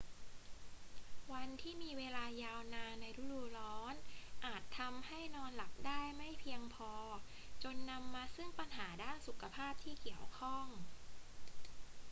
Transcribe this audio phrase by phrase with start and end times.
[1.33, 3.95] วันที่มีเวลายาวนานในฤดูร้อน
[4.45, 6.93] อาจทำให้นอนหลับได้ไม่เพียงพอ
[7.63, 10.65] จนนำมาซึ่งปัญหาด้านสุขภาพที่เกี่ยวข้อง